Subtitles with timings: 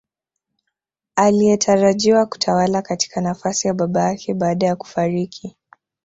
[1.15, 5.55] Aliyetarajiwa kutawala katika nafasi ya baba yake baada ya kufariki